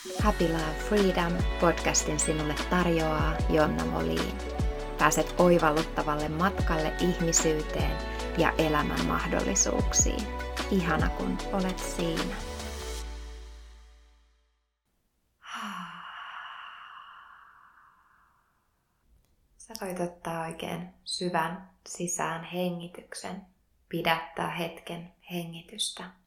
Happy 0.00 0.48
Love 0.48 0.74
Freedom 0.88 1.32
podcastin 1.60 2.20
sinulle 2.20 2.54
tarjoaa 2.70 3.36
Jonna 3.50 3.84
Moliin. 3.84 4.38
Pääset 4.98 5.34
oivalluttavalle 5.38 6.28
matkalle 6.28 6.92
ihmisyyteen 7.00 7.96
ja 8.38 8.52
elämän 8.58 9.06
mahdollisuuksiin. 9.06 10.26
Ihana 10.70 11.08
kun 11.08 11.38
olet 11.52 11.78
siinä. 11.78 12.34
Sä 19.56 19.74
voit 19.80 20.00
ottaa 20.00 20.42
oikein 20.42 20.94
syvän 21.04 21.70
sisään 21.86 22.44
hengityksen, 22.44 23.46
pidättää 23.88 24.50
hetken 24.50 25.14
hengitystä 25.30 26.19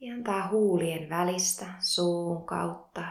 ja 0.00 0.14
antaa 0.14 0.48
huulien 0.48 1.10
välistä 1.10 1.66
suun 1.80 2.46
kautta 2.46 3.02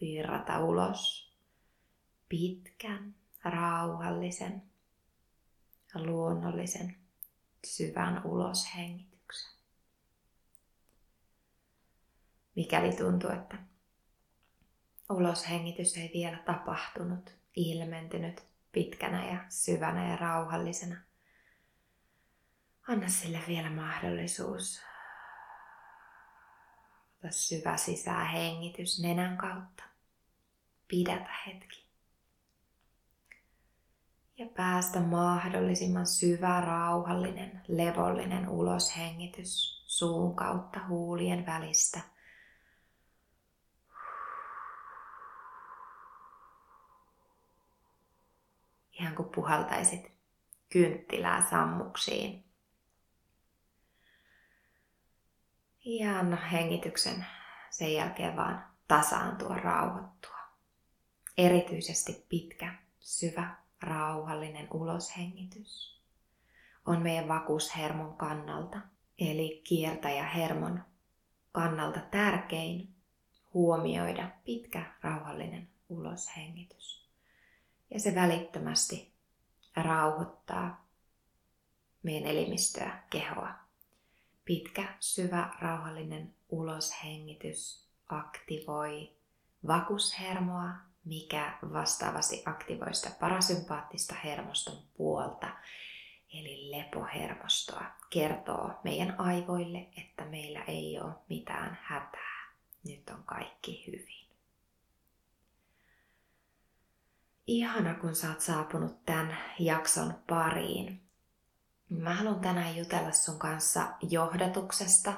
virrata 0.00 0.64
ulos 0.64 1.32
pitkän, 2.28 3.14
rauhallisen, 3.44 4.62
luonnollisen, 5.94 6.96
syvän 7.66 8.22
uloshengityksen. 8.24 9.52
Mikäli 12.54 12.96
tuntuu, 12.96 13.30
että 13.30 13.58
uloshengitys 15.10 15.96
ei 15.96 16.10
vielä 16.14 16.36
tapahtunut, 16.36 17.34
ilmentynyt 17.56 18.42
pitkänä 18.72 19.26
ja 19.26 19.44
syvänä 19.48 20.10
ja 20.10 20.16
rauhallisena, 20.16 21.05
Anna 22.88 23.08
sille 23.08 23.42
vielä 23.48 23.70
mahdollisuus. 23.70 24.82
Ota 27.18 27.30
syvä 27.30 27.76
sisää 27.76 28.24
hengitys 28.24 29.02
nenän 29.02 29.36
kautta. 29.36 29.82
Pidätä 30.88 31.30
hetki. 31.46 31.86
Ja 34.36 34.46
päästä 34.56 35.00
mahdollisimman 35.00 36.06
syvä, 36.06 36.60
rauhallinen, 36.60 37.62
levollinen 37.68 38.48
uloshengitys 38.48 39.82
suun 39.86 40.36
kautta 40.36 40.80
huulien 40.88 41.46
välistä. 41.46 42.00
Ihan 48.92 49.14
kuin 49.14 49.28
puhaltaisit 49.28 50.12
kynttilää 50.72 51.46
sammuksiin. 51.50 52.45
Ja 55.88 56.18
anna 56.18 56.36
hengityksen 56.36 57.26
sen 57.70 57.94
jälkeen 57.94 58.36
vaan 58.36 58.66
tasaantua, 58.88 59.56
rauhoittua. 59.56 60.36
Erityisesti 61.38 62.26
pitkä, 62.28 62.74
syvä, 63.00 63.56
rauhallinen 63.82 64.68
uloshengitys 64.74 66.00
on 66.86 67.02
meidän 67.02 67.28
vakuushermon 67.28 68.16
kannalta, 68.16 68.80
eli 69.18 69.60
kiertäjähermon 69.64 70.82
kannalta 71.52 72.00
tärkein 72.00 72.94
huomioida 73.54 74.30
pitkä, 74.44 74.94
rauhallinen 75.02 75.68
uloshengitys. 75.88 77.10
Ja 77.90 78.00
se 78.00 78.14
välittömästi 78.14 79.12
rauhoittaa 79.76 80.86
meidän 82.02 82.30
elimistöä, 82.30 83.02
kehoa 83.10 83.65
Pitkä, 84.46 84.94
syvä, 85.00 85.50
rauhallinen 85.60 86.34
uloshengitys 86.48 87.86
aktivoi 88.08 89.12
vakushermoa, 89.66 90.68
mikä 91.04 91.58
vastaavasti 91.72 92.42
aktivoi 92.46 92.94
sitä 92.94 93.16
parasympaattista 93.20 94.14
hermoston 94.14 94.78
puolta, 94.96 95.48
eli 96.34 96.70
lepohermostoa. 96.70 97.84
Kertoo 98.10 98.70
meidän 98.84 99.20
aivoille, 99.20 99.88
että 99.98 100.24
meillä 100.24 100.62
ei 100.62 101.00
ole 101.00 101.12
mitään 101.28 101.78
hätää. 101.82 102.52
Nyt 102.84 103.10
on 103.10 103.22
kaikki 103.24 103.84
hyvin. 103.86 104.26
Ihana, 107.46 107.94
kun 107.94 108.14
sä 108.14 108.28
oot 108.28 108.40
saapunut 108.40 109.04
tämän 109.04 109.36
jakson 109.58 110.14
pariin. 110.26 111.05
Mä 111.88 112.14
haluan 112.14 112.40
tänään 112.40 112.76
jutella 112.76 113.12
sun 113.12 113.38
kanssa 113.38 113.86
johdatuksesta. 114.10 115.12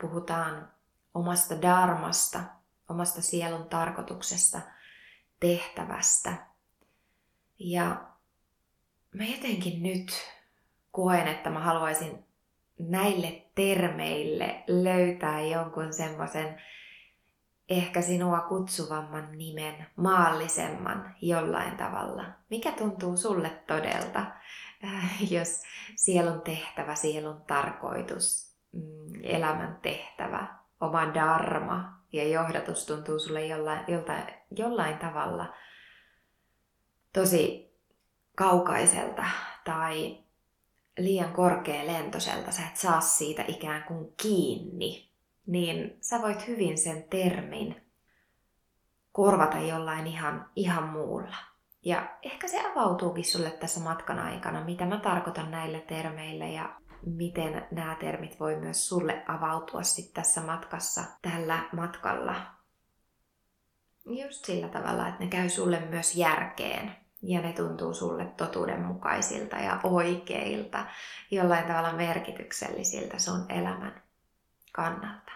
Puhutaan 0.00 0.72
omasta 1.14 1.62
dharmasta, 1.62 2.40
omasta 2.88 3.22
sielun 3.22 3.68
tarkoituksesta, 3.68 4.60
tehtävästä. 5.40 6.46
Ja 7.58 8.04
mä 9.14 9.24
jotenkin 9.24 9.82
nyt 9.82 10.12
koen, 10.90 11.28
että 11.28 11.50
mä 11.50 11.60
haluaisin 11.60 12.24
näille 12.78 13.42
termeille 13.54 14.64
löytää 14.66 15.40
jonkun 15.40 15.92
semmoisen 15.92 16.62
ehkä 17.68 18.02
sinua 18.02 18.40
kutsuvamman 18.40 19.38
nimen, 19.38 19.86
maallisemman 19.96 21.14
jollain 21.22 21.76
tavalla. 21.76 22.24
Mikä 22.50 22.72
tuntuu 22.72 23.16
sulle 23.16 23.50
todelta? 23.66 24.26
Äh, 24.84 25.32
jos 25.32 25.62
sielun 25.96 26.40
tehtävä, 26.40 26.94
sielun 26.94 27.42
tarkoitus, 27.46 28.56
mm, 28.72 29.20
elämän 29.22 29.78
tehtävä, 29.82 30.54
oma 30.80 31.14
dharma 31.14 32.02
ja 32.12 32.28
johdatus 32.28 32.86
tuntuu 32.86 33.18
sulle 33.18 33.46
jollain, 33.46 33.84
jollain, 33.88 34.24
jollain 34.50 34.98
tavalla 34.98 35.54
tosi 37.12 37.72
kaukaiselta 38.36 39.24
tai 39.64 40.18
liian 40.98 41.32
korkea 41.32 41.86
lentoselta, 41.86 42.52
sä 42.52 42.62
et 42.66 42.76
saa 42.76 43.00
siitä 43.00 43.44
ikään 43.48 43.84
kuin 43.84 44.14
kiinni, 44.22 45.12
niin 45.46 45.98
sä 46.00 46.22
voit 46.22 46.48
hyvin 46.48 46.78
sen 46.78 47.02
termin 47.02 47.82
korvata 49.12 49.58
jollain 49.58 50.06
ihan, 50.06 50.50
ihan 50.56 50.88
muulla. 50.88 51.51
Ja 51.84 52.18
ehkä 52.22 52.48
se 52.48 52.70
avautuukin 52.70 53.24
sulle 53.24 53.50
tässä 53.50 53.80
matkan 53.80 54.18
aikana, 54.18 54.64
mitä 54.64 54.86
mä 54.86 54.98
tarkoitan 54.98 55.50
näillä 55.50 55.80
termeillä 55.80 56.46
ja 56.46 56.80
miten 57.06 57.66
nämä 57.70 57.94
termit 57.94 58.40
voi 58.40 58.56
myös 58.56 58.88
sulle 58.88 59.24
avautua 59.28 59.82
sitten 59.82 60.14
tässä 60.14 60.40
matkassa, 60.40 61.04
tällä 61.22 61.68
matkalla. 61.72 62.34
Just 64.04 64.44
sillä 64.44 64.68
tavalla, 64.68 65.08
että 65.08 65.24
ne 65.24 65.30
käy 65.30 65.48
sulle 65.48 65.80
myös 65.80 66.16
järkeen 66.16 66.96
ja 67.22 67.40
ne 67.40 67.52
tuntuu 67.52 67.94
sulle 67.94 68.26
totuudenmukaisilta 68.26 69.56
ja 69.56 69.80
oikeilta, 69.82 70.86
jollain 71.30 71.64
tavalla 71.64 71.92
merkityksellisiltä 71.92 73.18
sun 73.18 73.46
elämän 73.48 74.02
kannalta. 74.72 75.32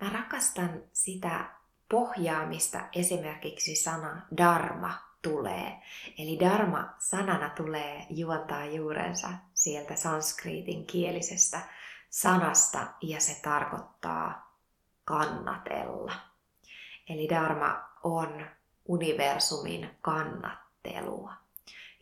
Mä 0.00 0.10
rakastan 0.10 0.82
sitä 0.92 1.57
pohjaa, 1.88 2.46
mistä 2.46 2.88
esimerkiksi 2.92 3.76
sana 3.76 4.22
dharma 4.36 4.94
tulee. 5.22 5.82
Eli 6.18 6.38
dharma 6.38 6.94
sanana 6.98 7.48
tulee 7.48 8.06
juontaa 8.10 8.64
juurensa 8.64 9.28
sieltä 9.54 9.96
sanskriitin 9.96 10.86
kielisestä 10.86 11.60
sanasta 12.10 12.86
ja 13.02 13.20
se 13.20 13.40
tarkoittaa 13.42 14.56
kannatella. 15.04 16.12
Eli 17.08 17.28
dharma 17.28 17.84
on 18.02 18.46
universumin 18.84 19.90
kannattelua. 20.00 21.32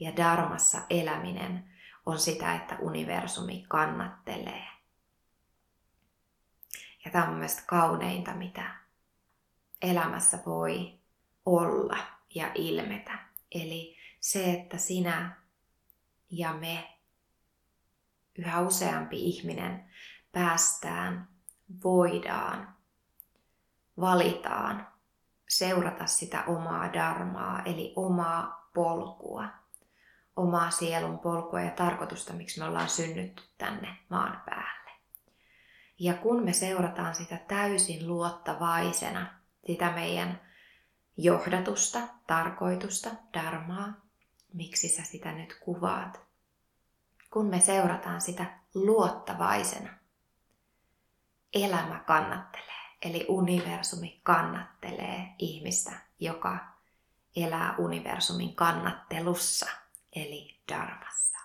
Ja 0.01 0.17
dharmassa 0.17 0.79
eläminen 0.91 1.73
on 2.07 2.19
sitä, 2.19 2.55
että 2.55 2.77
universumi 2.81 3.65
kannattelee. 3.69 4.67
Ja 7.05 7.11
tämä 7.11 7.25
on 7.25 7.35
mielestäni 7.35 7.67
kauneinta, 7.67 8.35
mitä 8.35 8.86
elämässä 9.83 10.39
voi 10.47 10.99
olla 11.47 11.99
ja 12.35 12.51
ilmetä. 12.55 13.19
Eli 13.53 13.97
se, 14.21 14.53
että 14.53 14.79
sinä 14.79 15.43
ja 16.31 16.53
me, 16.53 16.99
yhä 18.39 18.61
useampi 18.61 19.25
ihminen, 19.29 19.91
päästään, 20.33 21.29
voidaan, 21.85 22.77
valitaan 24.01 24.89
seurata 25.49 26.07
sitä 26.07 26.45
omaa 26.45 26.93
darmaa, 26.93 27.63
eli 27.63 27.93
omaa 27.97 28.71
polkua, 28.75 29.49
omaa 30.37 30.71
sielun 30.71 31.19
polkua 31.19 31.61
ja 31.61 31.71
tarkoitusta, 31.71 32.33
miksi 32.33 32.59
me 32.59 32.65
ollaan 32.65 32.89
synnytty 32.89 33.43
tänne 33.59 33.97
maan 34.09 34.43
päälle. 34.47 34.91
Ja 35.99 36.15
kun 36.15 36.45
me 36.45 36.53
seurataan 36.53 37.15
sitä 37.15 37.37
täysin 37.49 38.09
luottavaisena, 38.09 39.41
sitä 39.67 39.91
meidän 39.91 40.41
johdatusta, 41.17 42.01
tarkoitusta, 42.27 43.11
dharmaa, 43.33 43.93
miksi 44.53 44.89
sä 44.89 45.03
sitä 45.03 45.33
nyt 45.33 45.57
kuvaat 45.65 46.27
kun 47.37 47.47
me 47.47 47.61
seurataan 47.61 48.21
sitä 48.21 48.59
luottavaisena. 48.75 49.91
Elämä 51.55 51.99
kannattelee, 52.07 52.97
eli 53.03 53.27
universumi 53.29 54.21
kannattelee 54.23 55.35
ihmistä, 55.39 55.93
joka 56.21 56.59
elää 57.37 57.75
universumin 57.79 58.55
kannattelussa, 58.55 59.67
eli 60.13 60.61
dharmassa, 60.73 61.39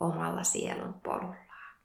omalla 0.00 0.44
sielun 0.44 1.00
polullaan. 1.00 1.78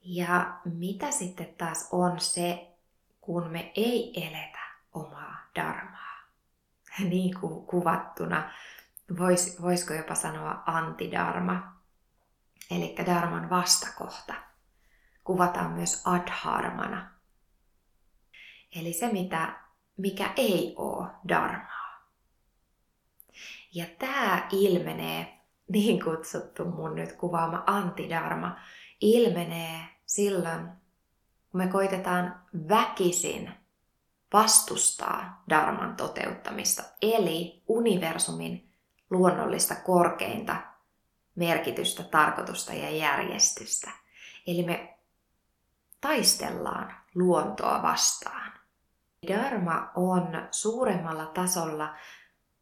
Ja 0.00 0.60
mitä 0.64 1.10
sitten 1.10 1.54
taas 1.54 1.88
on 1.92 2.20
se, 2.20 2.75
kun 3.26 3.50
me 3.50 3.72
ei 3.74 4.12
eletä 4.26 4.58
omaa 4.94 5.50
dharmaa? 5.54 6.16
Niin 7.10 7.40
kuin 7.40 7.66
kuvattuna, 7.66 8.50
vois, 9.18 9.62
voisiko 9.62 9.94
jopa 9.94 10.14
sanoa 10.14 10.62
antidarma, 10.66 11.76
eli 12.70 12.94
dharman 13.04 13.50
vastakohta. 13.50 14.34
Kuvataan 15.24 15.72
myös 15.72 16.02
adharmana. 16.06 17.10
Eli 18.80 18.92
se, 18.92 19.12
mitä, 19.12 19.60
mikä 19.96 20.32
ei 20.36 20.74
ole 20.76 21.08
dharmaa. 21.28 22.10
Ja 23.74 23.86
tämä 23.98 24.48
ilmenee, 24.52 25.40
niin 25.72 26.04
kutsuttu 26.04 26.64
mun 26.64 26.94
nyt 26.94 27.12
kuvaama 27.12 27.64
antidarma, 27.66 28.56
ilmenee 29.00 29.80
silloin, 30.06 30.68
kun 31.56 31.64
me 31.64 31.72
koitetaan 31.72 32.40
väkisin 32.68 33.50
vastustaa 34.32 35.42
Dharman 35.48 35.96
toteuttamista, 35.96 36.82
eli 37.02 37.62
universumin 37.68 38.70
luonnollista 39.10 39.74
korkeinta 39.74 40.56
merkitystä, 41.34 42.02
tarkoitusta 42.02 42.72
ja 42.72 42.90
järjestystä. 42.90 43.90
Eli 44.46 44.62
me 44.62 44.98
taistellaan 46.00 46.94
luontoa 47.14 47.82
vastaan. 47.82 48.52
Dharma 49.26 49.90
on 49.94 50.48
suuremmalla 50.50 51.26
tasolla 51.26 51.94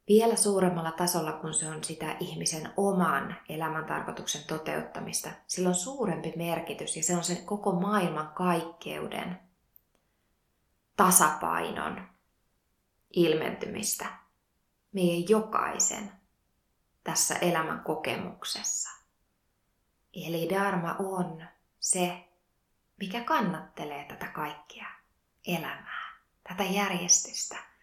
vielä 0.08 0.36
suuremmalla 0.36 0.92
tasolla, 0.92 1.32
kun 1.32 1.54
se 1.54 1.68
on 1.68 1.84
sitä 1.84 2.16
ihmisen 2.20 2.72
oman 2.76 3.36
elämäntarkoituksen 3.48 4.44
toteuttamista. 4.44 5.30
Sillä 5.46 5.68
on 5.68 5.74
suurempi 5.74 6.32
merkitys 6.36 6.96
ja 6.96 7.02
se 7.02 7.16
on 7.16 7.24
sen 7.24 7.44
koko 7.44 7.72
maailman 7.72 8.28
kaikkeuden 8.28 9.40
tasapainon 10.96 12.08
ilmentymistä 13.10 14.06
meidän 14.92 15.28
jokaisen 15.28 16.12
tässä 17.04 17.34
elämän 17.34 17.80
kokemuksessa. 17.80 18.90
Eli 20.26 20.48
Dharma 20.48 20.96
on 20.98 21.46
se, 21.80 22.28
mikä 23.00 23.24
kannattelee 23.24 24.04
tätä 24.04 24.26
kaikkea 24.26 24.86
elämää, 25.46 26.18
tätä 26.48 26.64
järjestystä– 26.64 27.56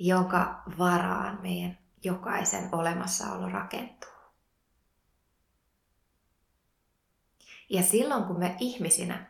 jonka 0.00 0.62
varaan 0.78 1.38
meidän 1.42 1.78
jokaisen 2.04 2.68
olemassaolo 2.72 3.48
rakentuu. 3.48 4.10
Ja 7.68 7.82
silloin 7.82 8.24
kun 8.24 8.38
me 8.38 8.56
ihmisinä, 8.58 9.26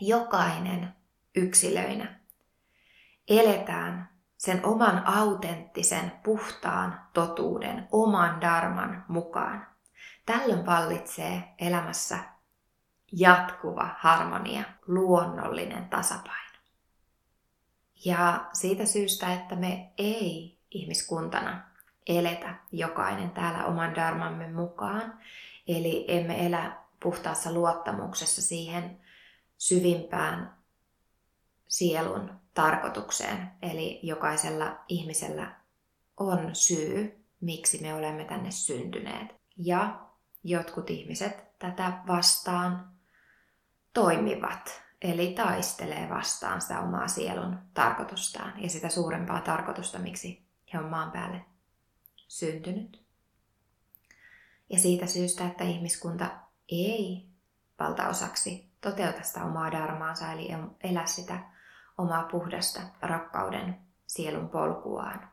jokainen 0.00 0.96
yksilöinä, 1.34 2.20
eletään 3.28 4.08
sen 4.36 4.64
oman 4.66 5.06
autenttisen, 5.06 6.12
puhtaan 6.24 7.00
totuuden, 7.12 7.88
oman 7.92 8.40
darman 8.40 9.04
mukaan, 9.08 9.66
tällöin 10.26 10.66
vallitsee 10.66 11.54
elämässä 11.58 12.18
jatkuva 13.12 13.96
harmonia, 13.98 14.62
luonnollinen 14.86 15.88
tasapaino. 15.88 16.49
Ja 18.04 18.48
siitä 18.52 18.86
syystä, 18.86 19.34
että 19.34 19.56
me 19.56 19.92
ei 19.98 20.58
ihmiskuntana 20.70 21.62
eletä 22.06 22.54
jokainen 22.72 23.30
täällä 23.30 23.64
oman 23.64 23.94
dharmamme 23.94 24.52
mukaan, 24.52 25.18
eli 25.68 26.04
emme 26.08 26.46
elä 26.46 26.76
puhtaassa 27.02 27.52
luottamuksessa 27.52 28.42
siihen 28.42 29.00
syvimpään 29.58 30.56
sielun 31.68 32.40
tarkoitukseen. 32.54 33.50
Eli 33.62 34.00
jokaisella 34.02 34.84
ihmisellä 34.88 35.54
on 36.16 36.50
syy, 36.52 37.24
miksi 37.40 37.82
me 37.82 37.94
olemme 37.94 38.24
tänne 38.24 38.50
syntyneet. 38.50 39.34
Ja 39.56 40.00
jotkut 40.44 40.90
ihmiset 40.90 41.58
tätä 41.58 41.92
vastaan 42.06 42.90
toimivat 43.94 44.82
Eli 45.02 45.32
taistelee 45.32 46.08
vastaan 46.08 46.60
sitä 46.60 46.80
omaa 46.80 47.08
sielun 47.08 47.58
tarkoitustaan 47.74 48.62
ja 48.62 48.70
sitä 48.70 48.88
suurempaa 48.88 49.40
tarkoitusta, 49.40 49.98
miksi 49.98 50.46
he 50.72 50.78
on 50.78 50.84
maan 50.84 51.10
päälle 51.10 51.44
syntynyt. 52.28 53.04
Ja 54.70 54.78
siitä 54.78 55.06
syystä, 55.06 55.46
että 55.46 55.64
ihmiskunta 55.64 56.30
ei 56.68 57.28
valtaosaksi 57.78 58.70
toteuta 58.80 59.22
sitä 59.22 59.44
omaa 59.44 59.72
darmaansa, 59.72 60.32
eli 60.32 60.48
elä 60.82 61.06
sitä 61.06 61.38
omaa 61.98 62.22
puhdasta 62.22 62.80
rakkauden 63.02 63.80
sielun 64.06 64.48
polkuaan. 64.48 65.30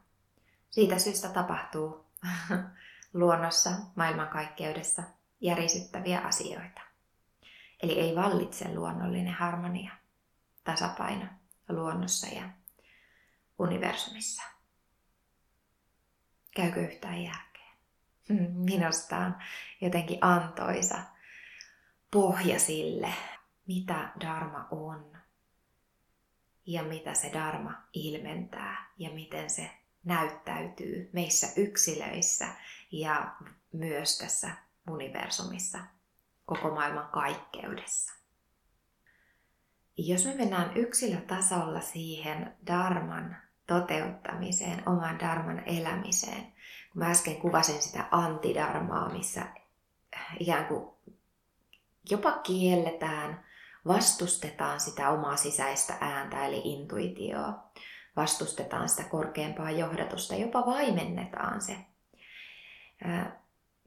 Siitä 0.69 0.99
syystä 0.99 1.29
tapahtuu 1.29 2.05
luonnossa, 3.13 3.71
maailmankaikkeudessa 3.95 5.03
järisyttäviä 5.41 6.19
asioita. 6.19 6.86
Eli 7.83 7.99
ei 7.99 8.15
vallitse 8.15 8.75
luonnollinen 8.75 9.33
harmonia, 9.33 9.91
tasapaino 10.63 11.25
luonnossa 11.69 12.27
ja 12.27 12.49
universumissa. 13.59 14.43
Käykö 16.55 16.81
yhtään 16.81 17.23
järkeen? 17.23 17.77
Minusta 18.53 19.17
on 19.17 19.35
jotenkin 19.81 20.17
antoisa 20.21 20.97
pohja 22.11 22.59
sille, 22.59 23.13
mitä 23.67 24.11
Dharma 24.19 24.67
on 24.71 25.17
ja 26.65 26.83
mitä 26.83 27.13
se 27.13 27.29
Dharma 27.29 27.73
ilmentää 27.93 28.91
ja 28.97 29.09
miten 29.09 29.49
se 29.49 29.71
näyttäytyy 30.03 31.09
meissä 31.13 31.47
yksilöissä 31.61 32.47
ja 32.91 33.35
myös 33.73 34.17
tässä 34.17 34.51
universumissa 34.89 35.79
koko 36.47 36.75
maailman 36.75 37.09
kaikkeudessa. 37.11 38.13
Jos 39.97 40.25
me 40.25 40.33
mennään 40.35 40.77
yksilötasolla 40.77 41.81
siihen 41.81 42.55
darman 42.67 43.37
toteuttamiseen, 43.67 44.89
oman 44.89 45.19
darman 45.19 45.63
elämiseen, 45.65 46.41
kun 46.91 46.99
mä 46.99 47.09
äsken 47.09 47.35
kuvasin 47.35 47.81
sitä 47.81 48.05
antidarmaa, 48.11 49.09
missä 49.09 49.45
ikään 50.39 50.65
kuin 50.65 50.93
jopa 52.09 52.31
kielletään, 52.31 53.45
vastustetaan 53.87 54.79
sitä 54.79 55.09
omaa 55.09 55.37
sisäistä 55.37 55.97
ääntä 56.01 56.45
eli 56.45 56.61
intuitioa, 56.63 57.71
vastustetaan 58.15 58.89
sitä 58.89 59.03
korkeampaa 59.03 59.71
johdatusta, 59.71 60.35
jopa 60.35 60.65
vaimennetaan 60.65 61.61
se. 61.61 61.77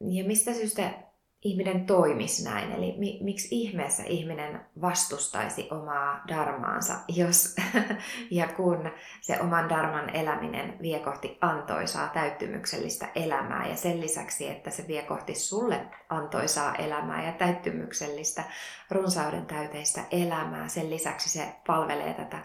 Ja 0.01 0.25
mistä 0.25 0.55
syystä 0.55 1.10
ihminen 1.43 1.87
toimisi 1.87 2.45
näin. 2.45 2.73
Eli 2.73 2.95
mi, 2.99 3.19
miksi 3.23 3.49
ihmeessä 3.51 4.03
ihminen 4.07 4.61
vastustaisi 4.81 5.69
omaa 5.71 6.25
darmaansa, 6.29 6.95
jos 7.09 7.57
ja 8.31 8.49
kun 8.49 8.91
se 9.21 9.41
oman 9.41 9.69
darman 9.69 10.17
eläminen 10.17 10.77
vie 10.83 10.99
kohti 10.99 11.39
antoisaa 11.41 12.09
täyttymyksellistä 12.09 13.09
elämää 13.15 13.69
ja 13.69 13.77
sen 13.77 14.01
lisäksi, 14.01 14.49
että 14.49 14.71
se 14.71 14.85
vie 14.89 15.03
kohti 15.03 15.35
sulle 15.35 15.81
antoisaa 16.09 16.75
elämää 16.75 17.27
ja 17.27 17.33
täyttymyksellistä 17.33 18.45
runsauden 18.91 19.47
täyteistä 19.47 20.01
elämää, 20.11 20.69
sen 20.69 20.91
lisäksi 20.91 21.29
se 21.29 21.53
palvelee 21.67 22.15
tätä 22.15 22.39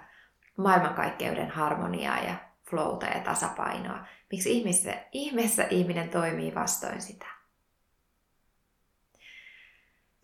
maailmankaikkeuden 0.58 1.50
harmoniaa 1.50 2.20
ja 2.20 2.36
flowta 2.70 3.06
ja 3.06 3.20
tasapainoa. 3.20 4.00
Miksi 4.32 4.52
ihmeessä, 4.52 4.94
ihmeessä 5.12 5.68
ihminen 5.70 6.10
toimii 6.10 6.56
vastoin 6.56 7.02
sitä? 7.02 7.35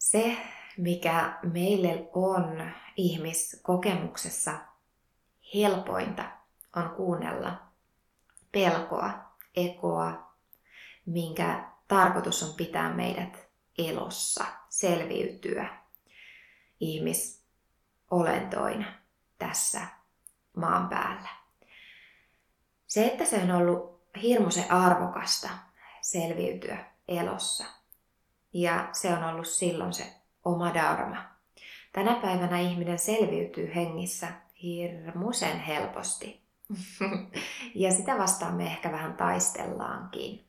Se, 0.02 0.38
mikä 0.78 1.40
meille 1.44 2.10
on 2.14 2.72
ihmiskokemuksessa 2.98 4.52
helpointa, 5.54 6.32
on 6.76 6.90
kuunnella 6.90 7.62
pelkoa, 8.52 9.36
ekoa, 9.56 10.34
minkä 11.06 11.72
tarkoitus 11.88 12.44
on 12.44 12.54
pitää 12.54 12.94
meidät 12.94 13.50
elossa, 13.78 14.46
selviytyä 14.70 15.78
ihmisolentoina 16.80 18.94
tässä 19.38 19.82
maan 20.58 20.90
päällä. 20.90 21.30
Se, 22.88 23.06
että 23.06 23.26
se 23.26 23.36
on 23.36 23.52
ollut 23.52 24.02
hirmuisen 24.22 24.72
arvokasta 24.72 25.50
selviytyä 26.02 26.86
elossa– 27.08 27.66
Ja 28.54 28.90
se 28.92 29.14
on 29.14 29.24
ollut 29.24 29.48
silloin 29.48 29.94
se 29.94 30.06
oma 30.46 30.74
dharma. 30.74 31.18
Tänä 31.94 32.16
päivänä 32.16 32.60
ihminen 32.60 33.00
selviytyy 33.00 33.72
hengissä 33.76 34.28
hirmuisen 34.64 35.60
helposti. 35.60 36.42
ja 37.76 37.92
sitä 37.92 38.18
vastaan 38.18 38.54
me 38.54 38.66
ehkä 38.66 38.92
vähän 38.92 39.14
taistellaankin. 39.14 40.48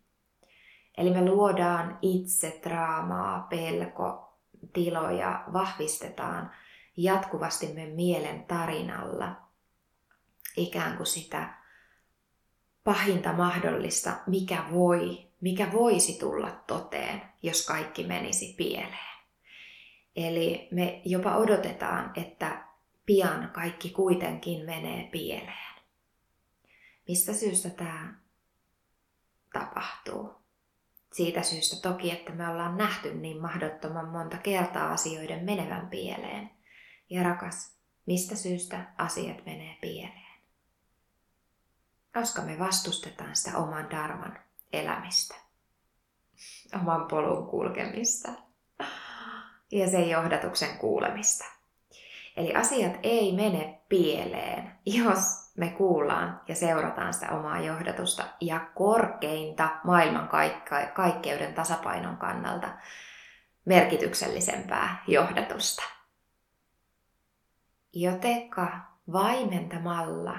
Eli 0.98 1.10
me 1.10 1.30
luodaan 1.30 1.98
itse 2.02 2.60
draamaa, 2.62 3.46
pelko, 3.50 4.38
tiloja, 4.72 5.44
vahvistetaan 5.52 6.50
jatkuvasti 6.96 7.66
meidän 7.66 7.94
mielen 7.94 8.44
tarinalla 8.44 9.36
ikään 10.56 10.96
kuin 10.96 11.06
sitä 11.06 11.54
pahinta 12.84 13.32
mahdollista, 13.32 14.12
mikä 14.26 14.64
voi, 14.72 15.28
mikä 15.42 15.72
voisi 15.72 16.18
tulla 16.18 16.50
toteen, 16.66 17.22
jos 17.42 17.66
kaikki 17.66 18.04
menisi 18.04 18.54
pieleen. 18.56 19.12
Eli 20.16 20.68
me 20.70 21.02
jopa 21.04 21.36
odotetaan, 21.36 22.12
että 22.14 22.64
pian 23.06 23.50
kaikki 23.52 23.90
kuitenkin 23.90 24.66
menee 24.66 25.08
pieleen. 25.12 25.74
Mistä 27.08 27.32
syystä 27.32 27.70
tämä 27.70 28.14
tapahtuu? 29.52 30.34
Siitä 31.12 31.42
syystä 31.42 31.88
toki, 31.88 32.10
että 32.10 32.32
me 32.32 32.48
ollaan 32.48 32.78
nähty 32.78 33.14
niin 33.14 33.40
mahdottoman 33.40 34.08
monta 34.08 34.38
kertaa 34.38 34.92
asioiden 34.92 35.44
menevän 35.44 35.88
pieleen. 35.88 36.50
Ja 37.10 37.22
rakas, 37.22 37.76
mistä 38.06 38.36
syystä 38.36 38.92
asiat 38.98 39.46
menee 39.46 39.76
pieleen? 39.80 40.32
Koska 42.14 42.42
me 42.42 42.58
vastustetaan 42.58 43.36
sitä 43.36 43.58
oman 43.58 43.90
darman 43.90 44.38
elämistä, 44.72 45.34
oman 46.74 47.08
polun 47.08 47.46
kulkemista 47.46 48.28
ja 49.72 49.90
sen 49.90 50.10
johdatuksen 50.10 50.78
kuulemista. 50.78 51.44
Eli 52.36 52.54
asiat 52.54 52.92
ei 53.02 53.32
mene 53.32 53.80
pieleen, 53.88 54.78
jos 54.86 55.52
me 55.56 55.68
kuullaan 55.68 56.40
ja 56.48 56.54
seurataan 56.54 57.14
sitä 57.14 57.30
omaa 57.30 57.60
johdatusta 57.60 58.24
ja 58.40 58.60
korkeinta 58.74 59.68
maailman 59.84 60.28
kaikkeuden 60.94 61.54
tasapainon 61.54 62.16
kannalta 62.16 62.68
merkityksellisempää 63.64 65.04
johdatusta. 65.06 65.82
Jotenka 67.92 68.68
vaimentamalla 69.12 70.38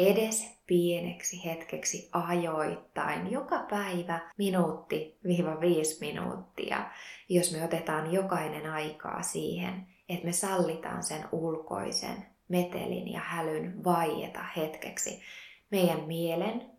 edes 0.00 0.56
pieneksi 0.66 1.44
hetkeksi 1.44 2.08
ajoittain, 2.12 3.32
joka 3.32 3.66
päivä 3.70 4.20
minuutti 4.38 5.18
viiva 5.24 5.60
viisi 5.60 5.96
minuuttia, 6.00 6.90
jos 7.28 7.52
me 7.52 7.64
otetaan 7.64 8.12
jokainen 8.12 8.70
aikaa 8.70 9.22
siihen, 9.22 9.86
että 10.08 10.26
me 10.26 10.32
sallitaan 10.32 11.02
sen 11.02 11.24
ulkoisen 11.32 12.26
metelin 12.48 13.12
ja 13.12 13.20
hälyn 13.20 13.84
vaieta 13.84 14.44
hetkeksi 14.56 15.22
meidän 15.70 16.00
mielen 16.00 16.70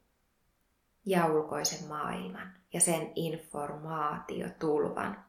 ja 1.06 1.26
ulkoisen 1.26 1.88
maailman 1.88 2.54
ja 2.74 2.80
sen 2.80 3.12
informaatiotulvan, 3.16 5.26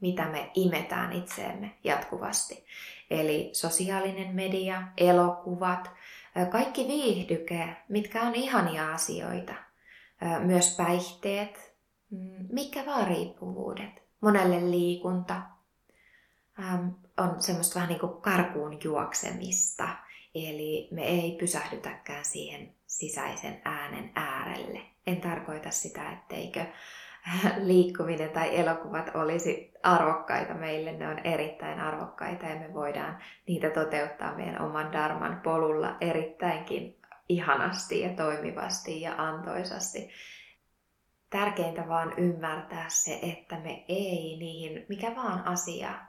mitä 0.00 0.28
me 0.28 0.50
imetään 0.54 1.12
itseemme 1.12 1.74
jatkuvasti. 1.84 2.64
Eli 3.10 3.50
sosiaalinen 3.52 4.34
media, 4.34 4.82
elokuvat, 4.96 5.90
kaikki 6.46 6.88
viihdyke, 6.88 7.76
mitkä 7.88 8.22
on 8.22 8.34
ihania 8.34 8.94
asioita, 8.94 9.54
myös 10.40 10.76
päihteet, 10.76 11.74
mm, 12.10 12.46
mikä 12.52 12.86
vaan 12.86 13.06
riippuvuudet, 13.08 14.02
monelle 14.20 14.70
liikunta, 14.70 15.42
on 17.18 17.42
semmoista 17.42 17.74
vähän 17.74 17.88
niin 17.88 18.00
kuin 18.00 18.22
karkuun 18.22 18.78
juoksemista. 18.84 19.88
Eli 20.34 20.88
me 20.92 21.02
ei 21.02 21.36
pysähdytäkään 21.40 22.24
siihen 22.24 22.74
sisäisen 22.86 23.60
äänen 23.64 24.12
äärelle. 24.14 24.80
En 25.06 25.20
tarkoita 25.20 25.70
sitä, 25.70 26.12
etteikö 26.12 26.64
liikkuminen 27.70 28.30
tai 28.30 28.58
elokuvat 28.58 29.10
olisi 29.14 29.72
arvokkaita 29.82 30.54
meille. 30.54 30.92
Ne 30.92 31.08
on 31.08 31.18
erittäin 31.18 31.80
arvokkaita 31.80 32.46
ja 32.46 32.56
me 32.60 32.74
voidaan 32.74 33.18
niitä 33.46 33.70
toteuttaa 33.70 34.34
meidän 34.36 34.62
oman 34.62 34.92
darman 34.92 35.40
polulla 35.40 35.96
erittäinkin 36.00 37.00
ihanasti 37.28 38.00
ja 38.00 38.08
toimivasti 38.08 39.00
ja 39.00 39.14
antoisasti. 39.18 40.10
Tärkeintä 41.30 41.88
vaan 41.88 42.14
ymmärtää 42.16 42.84
se, 42.88 43.18
että 43.22 43.58
me 43.58 43.84
ei 43.88 44.36
niihin, 44.38 44.86
mikä 44.88 45.16
vaan 45.16 45.44
asia 45.46 46.08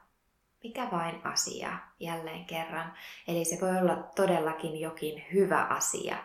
mikä 0.64 0.88
vain 0.92 1.22
asia 1.24 1.78
jälleen 2.00 2.46
kerran. 2.46 2.94
Eli 3.28 3.46
se 3.46 3.58
voi 3.62 3.78
olla 3.78 3.96
todellakin 4.16 4.80
jokin 4.80 5.24
hyvä 5.34 5.64
asia, 5.64 6.18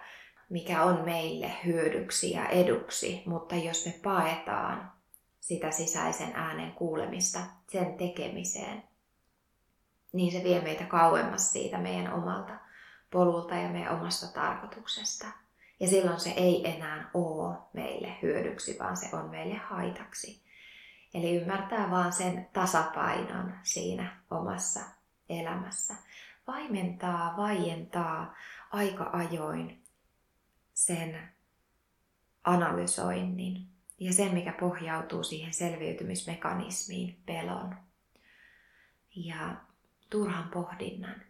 mikä 0.48 0.82
on 0.82 1.04
meille 1.04 1.52
hyödyksi 1.64 2.30
ja 2.30 2.48
eduksi, 2.48 3.22
mutta 3.26 3.54
jos 3.54 3.86
me 3.86 3.94
paetaan 4.02 4.92
sitä 5.40 5.70
sisäisen 5.70 6.32
äänen 6.34 6.72
kuulemista 6.72 7.40
sen 7.70 7.94
tekemiseen, 7.94 8.82
niin 10.12 10.32
se 10.32 10.44
vie 10.44 10.60
meitä 10.60 10.84
kauemmas 10.84 11.52
siitä 11.52 11.78
meidän 11.78 12.12
omalta 12.12 12.52
polulta 13.10 13.54
ja 13.54 13.68
meidän 13.68 14.00
omasta 14.00 14.26
tarkoituksesta. 14.26 15.26
Ja 15.80 15.88
silloin 15.88 16.20
se 16.20 16.30
ei 16.30 16.70
enää 16.70 17.10
ole 17.14 17.56
meille 17.72 18.16
hyödyksi, 18.22 18.76
vaan 18.80 18.96
se 18.96 19.16
on 19.16 19.30
meille 19.30 19.54
haitaksi. 19.54 20.42
Eli 21.14 21.36
ymmärtää 21.36 21.90
vaan 21.90 22.12
sen 22.12 22.48
tasapainon 22.52 23.54
siinä 23.62 24.20
omassa 24.30 24.80
elämässä. 25.28 25.94
Vaimentaa, 26.46 27.34
vaientaa 27.36 28.34
aika 28.70 29.10
ajoin 29.12 29.84
sen 30.75 31.28
analysoinnin 32.45 33.66
ja 34.00 34.12
sen, 34.12 34.35
mikä 34.35 34.52
pohjautuu 34.52 35.23
siihen 35.23 35.54
selviytymismekanismiin, 35.54 37.23
pelon 37.26 37.76
ja 39.16 39.57
turhan 40.11 40.50
pohdinnan 40.50 41.23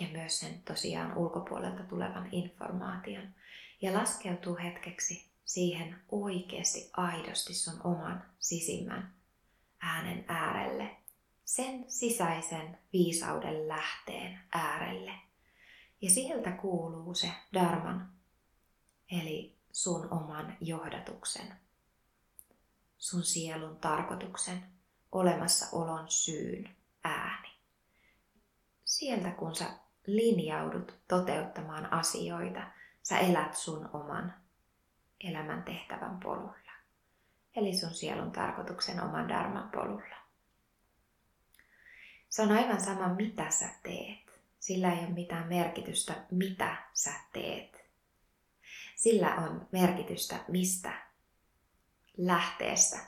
ja 0.00 0.06
myös 0.12 0.40
sen 0.40 0.62
tosiaan 0.62 1.16
ulkopuolelta 1.16 1.82
tulevan 1.82 2.28
informaation 2.32 3.34
ja 3.82 3.94
laskeutuu 3.94 4.56
hetkeksi 4.56 5.28
siihen 5.44 5.96
oikeasti 6.08 6.90
aidosti 6.92 7.54
sun 7.54 7.80
oman 7.84 8.24
sisimmän 8.38 9.14
äänen 9.80 10.24
äärelle, 10.28 10.96
sen 11.44 11.84
sisäisen 11.88 12.78
viisauden 12.92 13.68
lähteen 13.68 14.38
äärelle. 14.52 15.12
Ja 16.02 16.10
sieltä 16.10 16.50
kuuluu 16.50 17.14
se 17.14 17.30
Dharman, 17.52 18.17
eli 19.10 19.56
sun 19.72 20.08
oman 20.10 20.56
johdatuksen, 20.60 21.56
sun 22.98 23.22
sielun 23.22 23.76
tarkoituksen, 23.76 24.64
olemassaolon 25.12 26.10
syyn 26.10 26.76
ääni. 27.04 27.48
Sieltä 28.84 29.30
kun 29.30 29.56
sä 29.56 29.70
linjaudut 30.06 30.94
toteuttamaan 31.08 31.92
asioita, 31.92 32.60
sä 33.02 33.18
elät 33.18 33.56
sun 33.56 33.90
oman 33.92 34.34
elämän 35.20 35.62
tehtävän 35.62 36.20
polulla. 36.20 36.72
Eli 37.56 37.76
sun 37.76 37.94
sielun 37.94 38.32
tarkoituksen 38.32 39.02
oman 39.02 39.28
dharman 39.28 39.70
polulla. 39.70 40.16
Se 42.28 42.42
on 42.42 42.52
aivan 42.52 42.80
sama, 42.80 43.08
mitä 43.08 43.50
sä 43.50 43.68
teet. 43.82 44.40
Sillä 44.60 44.92
ei 44.92 44.98
ole 44.98 45.14
mitään 45.14 45.48
merkitystä, 45.48 46.14
mitä 46.30 46.76
sä 46.92 47.12
teet. 47.32 47.77
Sillä 48.98 49.34
on 49.34 49.68
merkitystä, 49.72 50.36
mistä 50.48 50.92
lähteestä 52.16 52.98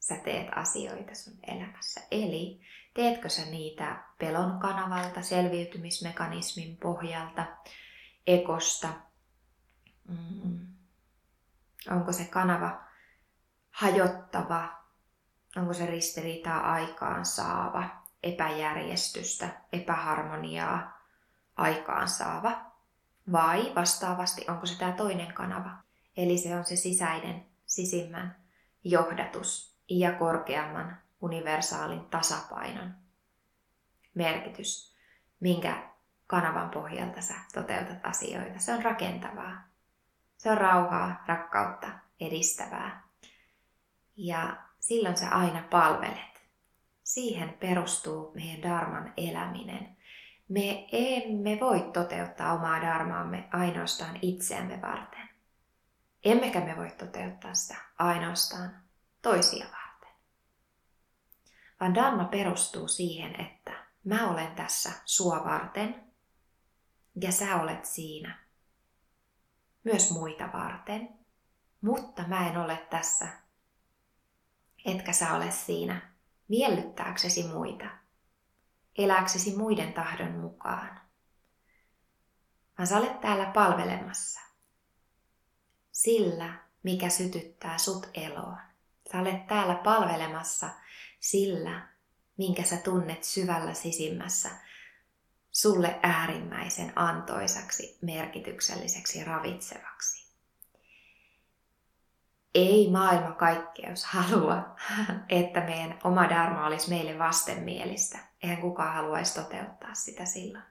sä 0.00 0.16
teet 0.16 0.48
asioita 0.56 1.14
sun 1.14 1.34
elämässä. 1.46 2.00
Eli 2.10 2.60
teetkö 2.94 3.28
sä 3.28 3.44
niitä 3.44 4.04
pelon 4.18 4.58
kanavalta, 4.60 5.22
selviytymismekanismin 5.22 6.76
pohjalta, 6.76 7.46
ekosta, 8.26 8.88
mm, 10.08 10.66
Onko 11.90 12.12
se 12.12 12.24
kanava 12.24 12.84
hajottava? 13.70 14.68
Onko 15.56 15.74
se 15.74 15.86
ristiriitaa 15.86 16.72
aikaan 16.72 17.24
saava? 17.26 18.02
Epäjärjestystä, 18.22 19.48
epäharmoniaa 19.72 21.00
aikaan 21.56 22.08
saava? 22.08 22.73
Vai 23.32 23.72
vastaavasti 23.74 24.44
onko 24.48 24.66
se 24.66 24.78
tämä 24.78 24.92
toinen 24.92 25.34
kanava? 25.34 25.70
Eli 26.16 26.38
se 26.38 26.56
on 26.56 26.64
se 26.64 26.76
sisäinen, 26.76 27.46
sisimmän 27.66 28.36
johdatus 28.84 29.78
ja 29.90 30.12
korkeamman 30.12 30.96
universaalin 31.20 32.04
tasapainon 32.04 32.94
merkitys, 34.14 34.94
minkä 35.40 35.90
kanavan 36.26 36.70
pohjalta 36.70 37.20
sä 37.20 37.34
toteutat 37.54 37.98
asioita. 38.02 38.58
Se 38.58 38.72
on 38.72 38.82
rakentavaa. 38.82 39.68
Se 40.36 40.50
on 40.50 40.58
rauhaa, 40.58 41.24
rakkautta 41.26 41.88
edistävää. 42.20 43.08
Ja 44.16 44.56
silloin 44.80 45.16
sä 45.16 45.28
aina 45.28 45.62
palvelet. 45.70 46.44
Siihen 47.02 47.52
perustuu 47.60 48.32
meidän 48.34 48.62
darman 48.62 49.12
eläminen. 49.16 49.96
Me 50.48 50.88
emme 50.92 51.58
voi 51.60 51.90
toteuttaa 51.92 52.52
omaa 52.52 52.82
darmaamme 52.82 53.48
ainoastaan 53.52 54.18
itseämme 54.22 54.82
varten. 54.82 55.28
Emmekä 56.24 56.60
me 56.60 56.76
voi 56.76 56.90
toteuttaa 56.90 57.54
sitä 57.54 57.76
ainoastaan 57.98 58.82
toisia 59.22 59.64
varten. 59.64 60.14
Vaan 61.80 61.94
dharma 61.94 62.24
perustuu 62.24 62.88
siihen, 62.88 63.40
että 63.40 63.86
mä 64.04 64.30
olen 64.30 64.54
tässä 64.54 64.92
sua 65.04 65.44
varten 65.44 66.04
ja 67.20 67.32
sä 67.32 67.56
olet 67.56 67.84
siinä 67.84 68.38
myös 69.84 70.10
muita 70.10 70.48
varten. 70.52 71.08
Mutta 71.80 72.22
mä 72.28 72.48
en 72.48 72.58
ole 72.58 72.86
tässä, 72.90 73.28
etkä 74.84 75.12
sä 75.12 75.34
ole 75.34 75.50
siinä 75.50 76.12
miellyttääksesi 76.48 77.42
muita, 77.42 77.84
eläksesi 78.98 79.56
muiden 79.56 79.92
tahdon 79.92 80.32
mukaan. 80.32 81.00
Vaan 82.78 82.86
sä 82.86 82.98
olet 82.98 83.20
täällä 83.20 83.46
palvelemassa 83.46 84.40
sillä, 85.92 86.54
mikä 86.82 87.08
sytyttää 87.08 87.78
sut 87.78 88.10
eloon. 88.14 88.58
Sä 89.12 89.18
olet 89.18 89.46
täällä 89.46 89.74
palvelemassa 89.74 90.70
sillä, 91.20 91.88
minkä 92.36 92.62
sä 92.62 92.76
tunnet 92.76 93.24
syvällä 93.24 93.74
sisimmässä 93.74 94.50
sulle 95.50 95.98
äärimmäisen 96.02 96.92
antoisaksi, 96.96 97.98
merkitykselliseksi, 98.02 99.24
ravitsevaksi. 99.24 100.23
Ei 102.54 102.90
maailma 102.90 103.32
kaikkeus 103.32 104.04
halua, 104.04 104.76
että 105.28 105.60
meidän 105.60 105.98
oma 106.04 106.28
dharma 106.28 106.66
olisi 106.66 106.90
meille 106.90 107.18
vastenmielistä. 107.18 108.18
Eihän 108.42 108.60
kukaan 108.60 108.94
haluaisi 108.94 109.34
toteuttaa 109.34 109.94
sitä 109.94 110.24
silloin. 110.24 110.64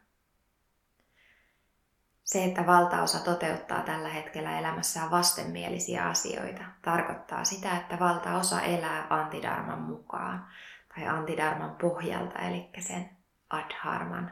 Se, 2.23 2.43
että 2.43 2.65
valtaosa 2.65 3.19
toteuttaa 3.19 3.81
tällä 3.81 4.09
hetkellä 4.09 4.59
elämässään 4.59 5.11
vastenmielisiä 5.11 6.07
asioita, 6.07 6.63
tarkoittaa 6.81 7.43
sitä, 7.43 7.77
että 7.77 7.99
valtaosa 7.99 8.61
elää 8.61 9.07
antidarman 9.09 9.81
mukaan 9.81 10.47
tai 10.95 11.07
antidarman 11.07 11.75
pohjalta, 11.75 12.39
eli 12.39 12.69
sen 12.79 13.09
adharman, 13.49 14.31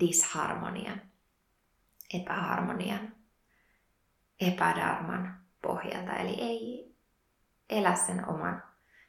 disharmonian, 0.00 1.00
epäharmonian, 2.14 3.12
epädarman 4.40 5.41
pohjalta. 5.62 6.12
Eli 6.12 6.40
ei 6.40 6.94
elä 7.70 7.94
sen 7.94 8.28
oman 8.28 8.62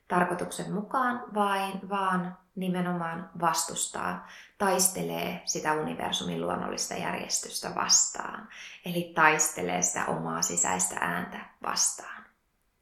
tarkoituksen 0.07 0.73
mukaan, 0.73 1.23
vain, 1.33 1.89
vaan 1.89 2.37
nimenomaan 2.55 3.29
vastustaa, 3.41 4.27
taistelee 4.57 5.41
sitä 5.45 5.73
universumin 5.73 6.41
luonnollista 6.41 6.93
järjestystä 6.93 7.75
vastaan. 7.75 8.47
Eli 8.85 9.11
taistelee 9.15 9.81
sitä 9.81 10.05
omaa 10.05 10.41
sisäistä 10.41 10.95
ääntä 11.01 11.39
vastaan 11.63 12.23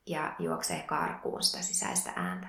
ja 0.05 0.35
juoksee 0.39 0.83
karkuun 0.83 1.43
sitä 1.43 1.63
sisäistä 1.63 2.11
ääntä. 2.15 2.47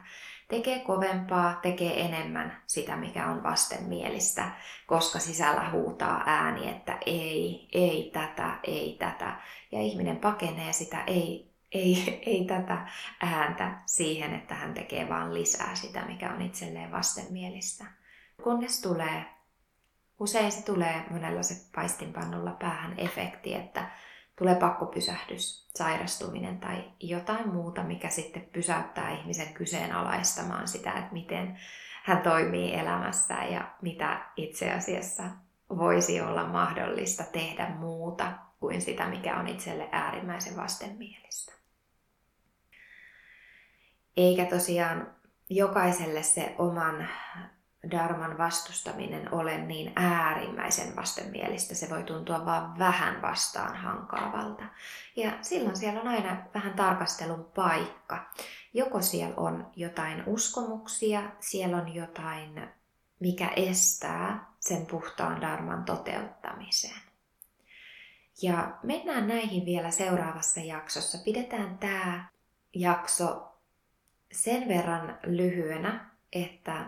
Tekee 0.53 0.79
kovempaa, 0.79 1.55
tekee 1.63 2.05
enemmän 2.05 2.63
sitä, 2.67 2.97
mikä 2.97 3.27
on 3.27 3.43
vastenmielistä, 3.43 4.51
koska 4.87 5.19
sisällä 5.19 5.71
huutaa 5.71 6.23
ääni, 6.27 6.69
että 6.69 6.99
ei, 7.07 7.69
ei 7.73 8.11
tätä, 8.13 8.59
ei 8.63 8.97
tätä. 8.99 9.41
Ja 9.73 9.81
ihminen 9.81 10.17
pakenee 10.17 10.73
sitä 10.73 11.05
ei 11.05 11.53
ei, 11.73 12.21
ei 12.27 12.45
tätä 12.45 12.87
ääntä 13.21 13.83
siihen, 13.87 14.35
että 14.35 14.55
hän 14.55 14.75
tekee 14.75 15.09
vaan 15.09 15.35
lisää 15.35 15.75
sitä, 15.75 16.05
mikä 16.05 16.31
on 16.31 16.43
itselleen 16.43 16.93
vastenmielistä. 16.93 17.85
Kunnes 18.43 18.83
tulee, 18.83 19.25
usein 20.21 20.53
se 20.53 20.65
tulee 20.65 21.05
monella 21.11 21.43
se 21.43 21.55
paistinpannulla 21.75 22.51
päähän 22.51 22.95
efekti, 22.99 23.55
että 23.55 23.91
tulee 24.43 24.55
pakkopysähdys, 24.55 25.69
sairastuminen 25.75 26.61
tai 26.61 26.85
jotain 27.01 27.49
muuta, 27.49 27.83
mikä 27.83 28.09
sitten 28.09 28.49
pysäyttää 28.53 29.11
ihmisen 29.11 29.55
kyseenalaistamaan 29.55 30.69
sitä, 30.69 30.93
että 30.93 31.13
miten 31.13 31.59
hän 32.05 32.23
toimii 32.23 32.75
elämässä 32.75 33.35
ja 33.35 33.75
mitä 33.83 34.27
itse 34.37 34.73
asiassa 34.73 35.23
voisi 35.69 36.21
olla 36.21 36.47
mahdollista 36.47 37.25
tehdä 37.25 37.69
muuta 37.69 38.33
kuin 38.61 38.81
sitä, 38.81 39.07
mikä 39.07 39.37
on 39.37 39.49
itselle 39.49 39.89
äärimmäisen 39.93 40.57
vastenmielistä. 40.57 41.53
Eikä 44.17 44.45
tosiaan 44.45 45.15
jokaiselle 45.51 46.23
se 46.23 46.55
oman 46.59 47.09
darman 47.91 48.39
vastustaminen 48.39 49.35
ole 49.35 49.59
niin 49.59 49.93
äärimmäisen 49.97 50.97
vastenmielistä. 50.97 51.75
Se 51.75 51.91
voi 51.91 52.03
tuntua 52.03 52.45
vain 52.47 52.79
vähän 52.79 53.23
vastaan 53.23 53.77
hankaavalta. 53.77 54.65
Ja 55.17 55.33
silloin 55.41 55.77
siellä 55.77 56.01
on 56.01 56.09
aina 56.09 56.37
vähän 56.55 56.73
tarkastelun 56.73 57.45
paikka. 57.55 58.31
Joko 58.75 59.03
siellä 59.03 59.35
on 59.37 59.71
jotain 59.77 60.23
uskomuksia, 60.27 61.23
siellä 61.41 61.77
on 61.77 61.95
jotain, 61.95 62.69
mikä 63.21 63.49
estää 63.57 64.53
sen 64.61 64.87
puhtaan 64.87 65.41
darman 65.41 65.85
toteuttamisen. 65.85 67.01
Ja 68.43 68.79
mennään 68.83 69.29
näihin 69.29 69.65
vielä 69.67 69.91
seuraavassa 69.91 70.61
jaksossa. 70.61 71.19
Pidetään 71.25 71.79
tämä 71.79 72.29
jakso 72.75 73.53
sen 74.33 74.69
verran 74.69 75.19
lyhyenä, 75.23 76.11
että 76.33 76.87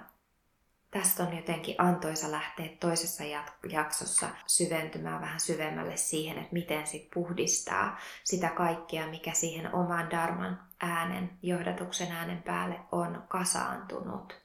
tästä 0.94 1.22
on 1.22 1.37
jotenkin 1.37 1.74
antoisa 1.78 2.30
lähteä 2.30 2.68
toisessa 2.80 3.24
jaksossa 3.70 4.28
syventymään 4.46 5.20
vähän 5.20 5.40
syvemmälle 5.40 5.96
siihen, 5.96 6.38
että 6.38 6.52
miten 6.52 6.87
sit 6.87 7.09
puhdistaa 7.14 7.98
sitä 8.24 8.48
kaikkea, 8.48 9.07
mikä 9.07 9.33
siihen 9.33 9.74
oman 9.74 10.11
darman 10.11 10.62
äänen, 10.80 11.30
johdatuksen 11.42 12.12
äänen 12.12 12.42
päälle 12.42 12.80
on 12.92 13.24
kasaantunut. 13.28 14.40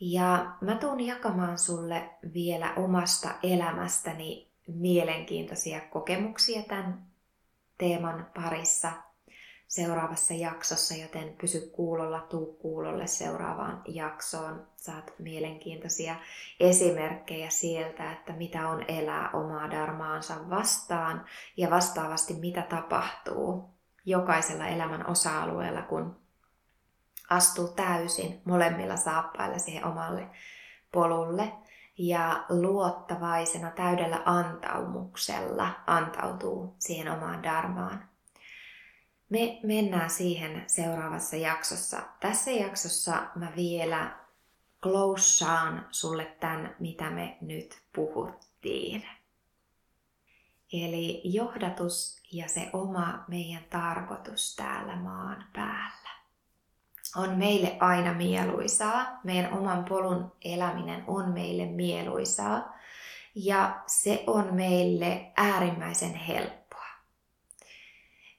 Ja 0.00 0.56
mä 0.60 0.74
tuun 0.74 1.00
jakamaan 1.00 1.58
sulle 1.58 2.10
vielä 2.34 2.74
omasta 2.76 3.28
elämästäni 3.42 4.52
mielenkiintoisia 4.66 5.80
kokemuksia 5.80 6.62
tämän 6.62 7.06
teeman 7.78 8.30
parissa– 8.34 8.92
seuraavassa 9.74 10.34
jaksossa, 10.34 10.94
joten 10.94 11.36
pysy 11.40 11.70
kuulolla, 11.72 12.20
tuu 12.20 12.52
kuulolle 12.52 13.06
seuraavaan 13.06 13.82
jaksoon. 13.88 14.66
Saat 14.76 15.12
mielenkiintoisia 15.18 16.16
esimerkkejä 16.60 17.50
sieltä, 17.50 18.12
että 18.12 18.32
mitä 18.32 18.68
on 18.68 18.84
elää 18.88 19.30
omaa 19.32 19.70
darmaansa 19.70 20.50
vastaan 20.50 21.24
ja 21.56 21.70
vastaavasti 21.70 22.34
mitä 22.34 22.62
tapahtuu 22.62 23.70
jokaisella 24.04 24.66
elämän 24.66 25.06
osa-alueella, 25.06 25.82
kun 25.82 26.16
astuu 27.30 27.68
täysin 27.68 28.42
molemmilla 28.44 28.96
saappailla 28.96 29.58
siihen 29.58 29.84
omalle 29.84 30.26
polulle 30.92 31.52
ja 31.98 32.44
luottavaisena 32.48 33.70
täydellä 33.70 34.22
antaumuksella 34.24 35.70
antautuu 35.86 36.74
siihen 36.78 37.12
omaan 37.12 37.42
darmaan. 37.42 38.13
Me 39.34 39.58
mennään 39.62 40.10
siihen 40.10 40.64
seuraavassa 40.66 41.36
jaksossa. 41.36 42.02
Tässä 42.20 42.50
jaksossa 42.50 43.22
mä 43.34 43.52
vielä 43.56 44.16
klousaan 44.82 45.86
sulle 45.90 46.24
tämän, 46.40 46.76
mitä 46.78 47.10
me 47.10 47.36
nyt 47.40 47.78
puhuttiin. 47.94 49.04
Eli 50.72 51.20
johdatus 51.24 52.22
ja 52.32 52.48
se 52.48 52.70
oma 52.72 53.24
meidän 53.28 53.64
tarkoitus 53.70 54.56
täällä 54.56 54.96
maan 54.96 55.44
päällä 55.52 56.10
on 57.16 57.30
meille 57.30 57.76
aina 57.80 58.14
mieluisaa. 58.14 59.20
Meidän 59.24 59.52
oman 59.52 59.84
polun 59.84 60.32
eläminen 60.44 61.04
on 61.06 61.32
meille 61.32 61.66
mieluisaa. 61.66 62.78
Ja 63.34 63.82
se 63.86 64.24
on 64.26 64.54
meille 64.54 65.32
äärimmäisen 65.36 66.14
helppo 66.14 66.63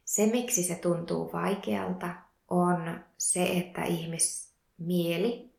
se, 0.05 0.25
miksi 0.25 0.63
se 0.63 0.75
tuntuu 0.75 1.33
vaikealta, 1.33 2.09
on 2.49 2.99
se, 3.17 3.43
että 3.43 3.83
ihmismieli 3.83 5.55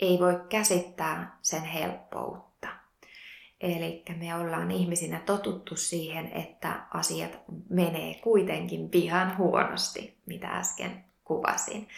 ei 0.00 0.18
voi 0.18 0.40
käsittää 0.48 1.38
sen 1.42 1.62
helppoutta. 1.62 2.68
Eli 3.60 4.02
me 4.16 4.34
ollaan 4.34 4.70
ihmisinä 4.70 5.20
totuttu 5.20 5.76
siihen, 5.76 6.32
että 6.32 6.86
asiat 6.90 7.38
menee 7.70 8.14
kuitenkin 8.14 8.90
pihan 8.90 9.38
huonosti, 9.38 10.18
mitä 10.26 10.48
äsken 10.48 11.04
kuvasin. 11.24 11.88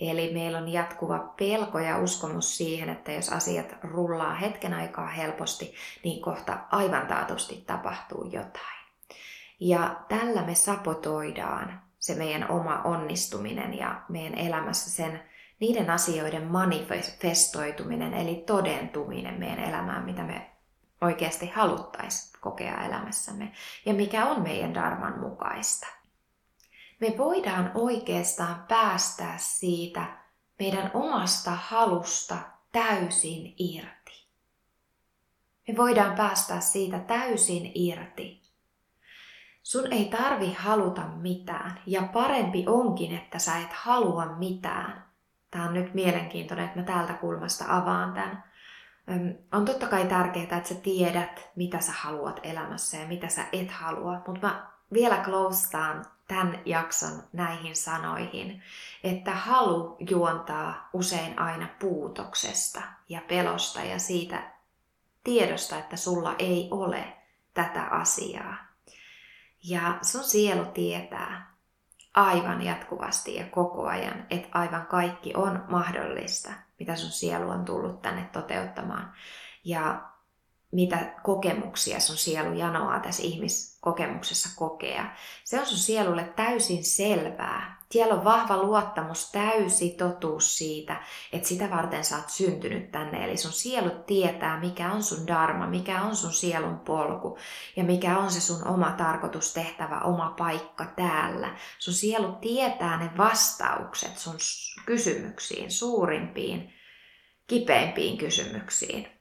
Eli 0.00 0.32
meillä 0.32 0.58
on 0.58 0.72
jatkuva 0.72 1.18
pelko 1.18 1.78
ja 1.78 1.98
uskomus 1.98 2.56
siihen, 2.56 2.88
että 2.88 3.12
jos 3.12 3.28
asiat 3.28 3.76
rullaa 3.82 4.34
hetken 4.34 4.74
aikaa 4.74 5.06
helposti, 5.06 5.74
niin 6.04 6.22
kohta 6.22 6.58
aivan 6.70 7.06
taatusti 7.06 7.64
tapahtuu 7.66 8.24
jotain. 8.24 8.75
Ja 9.60 10.04
tällä 10.08 10.42
me 10.42 10.54
sapotoidaan 10.54 11.82
se 11.98 12.14
meidän 12.14 12.50
oma 12.50 12.82
onnistuminen 12.82 13.78
ja 13.78 14.02
meidän 14.08 14.38
elämässä 14.38 14.90
sen 14.90 15.22
niiden 15.60 15.90
asioiden 15.90 16.44
manifestoituminen, 16.44 18.14
eli 18.14 18.34
todentuminen 18.46 19.38
meidän 19.38 19.58
elämään, 19.58 20.04
mitä 20.04 20.22
me 20.22 20.50
oikeasti 21.00 21.46
haluttaisiin 21.46 22.40
kokea 22.40 22.84
elämässämme 22.84 23.52
ja 23.86 23.94
mikä 23.94 24.26
on 24.26 24.42
meidän 24.42 24.74
darman 24.74 25.20
mukaista. 25.20 25.86
Me 27.00 27.14
voidaan 27.18 27.70
oikeastaan 27.74 28.64
päästää 28.68 29.34
siitä 29.38 30.18
meidän 30.58 30.90
omasta 30.94 31.50
halusta 31.50 32.36
täysin 32.72 33.54
irti. 33.58 34.26
Me 35.68 35.76
voidaan 35.76 36.16
päästää 36.16 36.60
siitä 36.60 36.98
täysin 36.98 37.72
irti. 37.74 38.45
Sun 39.66 39.92
ei 39.92 40.04
tarvi 40.04 40.52
haluta 40.58 41.02
mitään 41.02 41.80
ja 41.86 42.02
parempi 42.02 42.64
onkin, 42.66 43.16
että 43.16 43.38
sä 43.38 43.58
et 43.58 43.72
halua 43.72 44.26
mitään. 44.26 45.04
Tämä 45.50 45.64
on 45.64 45.74
nyt 45.74 45.94
mielenkiintoinen, 45.94 46.66
että 46.66 46.78
mä 46.78 46.84
täältä 46.84 47.12
kulmasta 47.12 47.64
avaan 47.68 48.12
tämän. 48.12 48.44
On 49.52 49.64
totta 49.64 49.86
kai 49.86 50.06
tärkeää, 50.06 50.44
että 50.44 50.68
sä 50.68 50.74
tiedät, 50.74 51.50
mitä 51.56 51.80
sä 51.80 51.92
haluat 51.92 52.40
elämässä 52.42 52.96
ja 52.96 53.06
mitä 53.06 53.28
sä 53.28 53.44
et 53.52 53.70
halua, 53.70 54.22
mutta 54.26 54.46
mä 54.46 54.66
vielä 54.92 55.16
kloustaan 55.16 56.04
tämän 56.28 56.58
jakson 56.64 57.22
näihin 57.32 57.76
sanoihin, 57.76 58.62
että 59.04 59.34
halu 59.34 59.96
juontaa 60.10 60.88
usein 60.92 61.38
aina 61.38 61.68
puutoksesta 61.78 62.82
ja 63.08 63.20
pelosta 63.28 63.80
ja 63.80 63.98
siitä 63.98 64.42
tiedosta, 65.24 65.78
että 65.78 65.96
sulla 65.96 66.34
ei 66.38 66.68
ole 66.70 67.16
tätä 67.54 67.82
asiaa. 67.82 68.66
Ja 69.68 69.98
sun 70.02 70.24
sielu 70.24 70.64
tietää 70.64 71.56
aivan 72.14 72.62
jatkuvasti 72.62 73.34
ja 73.34 73.46
koko 73.46 73.86
ajan, 73.86 74.26
että 74.30 74.48
aivan 74.58 74.86
kaikki 74.86 75.32
on 75.36 75.64
mahdollista, 75.68 76.52
mitä 76.78 76.96
sun 76.96 77.10
sielu 77.10 77.50
on 77.50 77.64
tullut 77.64 78.02
tänne 78.02 78.28
toteuttamaan. 78.32 79.12
Ja 79.64 80.10
mitä 80.76 81.14
kokemuksia 81.22 82.00
sun 82.00 82.16
sielu 82.16 82.52
janoaa 82.52 83.00
tässä 83.00 83.22
ihmiskokemuksessa 83.22 84.48
kokea. 84.56 85.16
Se 85.44 85.60
on 85.60 85.66
sun 85.66 85.78
sielulle 85.78 86.24
täysin 86.24 86.84
selvää. 86.84 87.76
Siellä 87.90 88.14
on 88.14 88.24
vahva 88.24 88.56
luottamus, 88.56 89.32
täysi 89.32 89.90
totuus 89.90 90.58
siitä, 90.58 91.02
että 91.32 91.48
sitä 91.48 91.70
varten 91.70 92.04
sä 92.04 92.16
oot 92.16 92.28
syntynyt 92.28 92.90
tänne. 92.90 93.24
Eli 93.24 93.36
sun 93.36 93.52
sielu 93.52 93.90
tietää, 94.06 94.60
mikä 94.60 94.92
on 94.92 95.02
sun 95.02 95.26
dharma, 95.26 95.66
mikä 95.66 96.02
on 96.02 96.16
sun 96.16 96.32
sielun 96.32 96.78
polku 96.78 97.38
ja 97.76 97.84
mikä 97.84 98.18
on 98.18 98.30
se 98.30 98.40
sun 98.40 98.66
oma 98.66 98.92
tarkoitus, 98.92 99.52
tehtävä, 99.52 100.00
oma 100.00 100.34
paikka 100.38 100.84
täällä. 100.96 101.56
Sun 101.78 101.94
sielu 101.94 102.32
tietää 102.32 102.98
ne 102.98 103.10
vastaukset 103.16 104.18
sun 104.18 104.36
kysymyksiin, 104.86 105.70
suurimpiin, 105.70 106.72
kipeimpiin 107.46 108.18
kysymyksiin. 108.18 109.15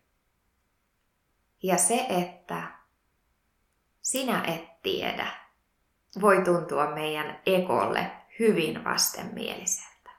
Ja 1.65 1.77
se, 1.77 2.05
että 2.09 2.61
sinä 4.01 4.43
et 4.43 4.81
tiedä, 4.81 5.27
voi 6.21 6.41
tuntua 6.41 6.91
meidän 6.95 7.39
ekolle 7.45 8.11
hyvin 8.39 8.83
vastenmieliseltä. 8.83 10.09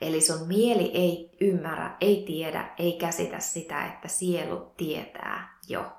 Eli 0.00 0.20
sun 0.20 0.48
mieli 0.48 0.90
ei 0.94 1.36
ymmärrä, 1.40 1.96
ei 2.00 2.24
tiedä, 2.26 2.70
ei 2.78 2.92
käsitä 2.92 3.38
sitä, 3.40 3.86
että 3.86 4.08
sielu 4.08 4.72
tietää 4.76 5.58
jo. 5.68 5.92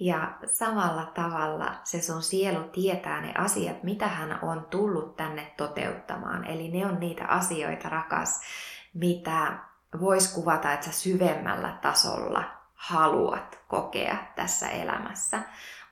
Ja 0.00 0.38
samalla 0.52 1.04
tavalla 1.14 1.80
se 1.84 2.00
sun 2.02 2.22
sielu 2.22 2.64
tietää 2.64 3.20
ne 3.20 3.34
asiat, 3.38 3.82
mitä 3.82 4.08
hän 4.08 4.38
on 4.42 4.66
tullut 4.70 5.16
tänne 5.16 5.54
toteuttamaan. 5.56 6.44
Eli 6.44 6.68
ne 6.68 6.86
on 6.86 7.00
niitä 7.00 7.24
asioita, 7.24 7.88
rakas, 7.88 8.40
mitä 8.94 9.58
vois 10.00 10.34
kuvata, 10.34 10.72
että 10.72 10.86
sä 10.86 10.92
syvemmällä 10.92 11.78
tasolla 11.82 12.57
haluat 12.78 13.58
kokea 13.68 14.16
tässä 14.36 14.68
elämässä. 14.68 15.42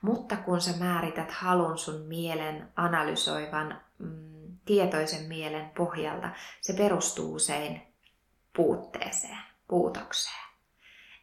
Mutta 0.01 0.35
kun 0.35 0.61
sä 0.61 0.71
määrität 0.79 1.31
halun 1.31 1.77
sun 1.77 2.01
mielen 2.01 2.71
analysoivan 2.75 3.81
mm, 3.99 4.57
tietoisen 4.65 5.27
mielen 5.27 5.69
pohjalta, 5.77 6.29
se 6.61 6.73
perustuu 6.73 7.35
usein 7.35 7.81
puutteeseen, 8.55 9.37
puutokseen. 9.67 10.46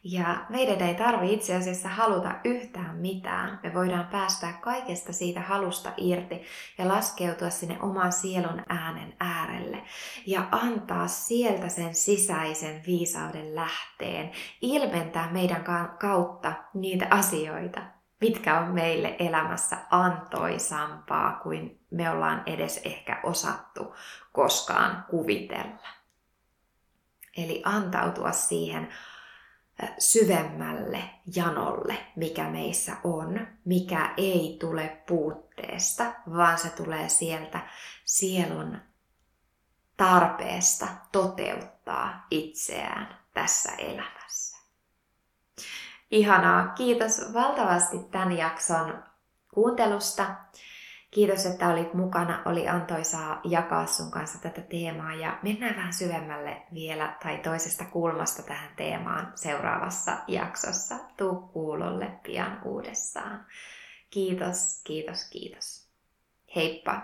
Ja 0.07 0.45
meidän 0.49 0.81
ei 0.81 0.95
tarvi 0.95 1.33
itse 1.33 1.55
asiassa 1.55 1.89
haluta 1.89 2.35
yhtään 2.43 2.95
mitään. 2.95 3.59
Me 3.63 3.73
voidaan 3.73 4.07
päästää 4.07 4.53
kaikesta 4.53 5.13
siitä 5.13 5.41
halusta 5.41 5.93
irti 5.97 6.43
ja 6.77 6.87
laskeutua 6.87 7.49
sinne 7.49 7.77
oman 7.81 8.11
sielun 8.11 8.63
äänen 8.69 9.15
äärelle 9.19 9.83
ja 10.25 10.47
antaa 10.51 11.07
sieltä 11.07 11.69
sen 11.69 11.95
sisäisen 11.95 12.81
viisauden 12.87 13.55
lähteen, 13.55 14.31
ilmentää 14.61 15.31
meidän 15.31 15.63
kautta 15.99 16.53
niitä 16.73 17.07
asioita, 17.09 17.81
mitkä 18.21 18.59
on 18.59 18.73
meille 18.73 19.15
elämässä 19.19 19.77
antoisampaa 19.89 21.39
kuin 21.43 21.79
me 21.91 22.09
ollaan 22.09 22.43
edes 22.45 22.81
ehkä 22.83 23.19
osattu 23.23 23.95
koskaan 24.31 25.05
kuvitella. 25.09 25.87
Eli 27.37 27.61
antautua 27.65 28.31
siihen 28.31 28.89
syvemmälle 29.99 31.03
janolle, 31.35 31.97
mikä 32.15 32.43
meissä 32.49 32.95
on, 33.03 33.47
mikä 33.65 34.13
ei 34.17 34.57
tule 34.59 35.03
puutteesta, 35.07 36.13
vaan 36.35 36.57
se 36.57 36.69
tulee 36.69 37.09
sieltä 37.09 37.59
sielun 38.05 38.77
tarpeesta 39.97 40.87
toteuttaa 41.11 42.27
itseään 42.31 43.17
tässä 43.33 43.71
elämässä. 43.77 44.57
Ihanaa, 46.11 46.67
kiitos 46.67 47.33
valtavasti 47.33 47.99
tämän 48.11 48.37
jakson 48.37 49.03
kuuntelusta. 49.53 50.35
Kiitos, 51.15 51.45
että 51.45 51.69
olit 51.69 51.93
mukana. 51.93 52.41
Oli 52.45 52.67
antoisaa 52.67 53.41
jakaa 53.43 53.85
sun 53.85 54.11
kanssa 54.11 54.41
tätä 54.41 54.61
teemaa 54.61 55.13
ja 55.13 55.39
mennään 55.43 55.75
vähän 55.75 55.93
syvemmälle 55.93 56.61
vielä 56.73 57.17
tai 57.23 57.37
toisesta 57.37 57.85
kulmasta 57.85 58.43
tähän 58.43 58.69
teemaan 58.75 59.31
seuraavassa 59.35 60.17
jaksossa. 60.27 60.95
Tuu 61.17 61.35
kuulolle 61.35 62.19
pian 62.23 62.61
uudestaan. 62.65 63.45
Kiitos, 64.09 64.81
kiitos, 64.83 65.29
kiitos. 65.29 65.89
Heippa! 66.55 67.01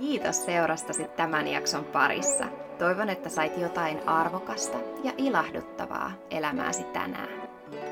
Kiitos 0.00 0.44
seurastasi 0.44 1.04
tämän 1.16 1.48
jakson 1.48 1.84
parissa. 1.84 2.44
Toivon, 2.78 3.08
että 3.08 3.28
sait 3.28 3.58
jotain 3.58 4.08
arvokasta 4.08 4.78
ja 5.04 5.12
ilahduttavaa 5.16 6.12
elämääsi 6.30 6.84
tänään. 6.84 7.47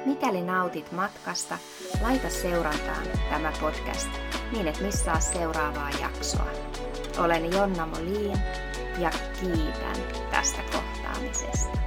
Mikäli 0.06 0.42
nautit 0.42 0.92
matkasta, 0.92 1.58
laita 2.02 2.30
seurantaan 2.30 3.06
tämä 3.30 3.52
podcast 3.60 4.10
niin 4.52 4.68
et 4.68 4.80
missaa 4.80 5.20
seuraavaa 5.20 5.90
jaksoa. 6.00 6.46
Olen 7.18 7.52
Jonna 7.52 7.86
Molin 7.86 8.38
ja 8.98 9.10
kiitän 9.40 9.96
tästä 10.30 10.62
kohtaamisesta. 10.72 11.85